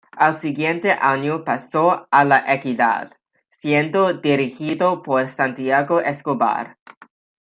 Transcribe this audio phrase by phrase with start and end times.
[0.17, 3.11] Al siguiente año pasó a La Equidad,
[3.51, 6.77] siendo dirigido por Santiago Escobar.